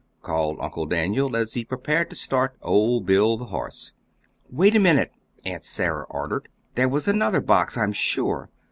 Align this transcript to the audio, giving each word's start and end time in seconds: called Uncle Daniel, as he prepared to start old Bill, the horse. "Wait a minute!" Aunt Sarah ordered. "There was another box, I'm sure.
called 0.23 0.57
Uncle 0.59 0.87
Daniel, 0.87 1.35
as 1.35 1.53
he 1.53 1.63
prepared 1.63 2.09
to 2.09 2.15
start 2.15 2.57
old 2.63 3.05
Bill, 3.05 3.37
the 3.37 3.45
horse. 3.45 3.91
"Wait 4.49 4.75
a 4.75 4.79
minute!" 4.79 5.11
Aunt 5.45 5.63
Sarah 5.63 6.05
ordered. 6.09 6.49
"There 6.73 6.89
was 6.89 7.07
another 7.07 7.39
box, 7.39 7.77
I'm 7.77 7.93
sure. 7.93 8.49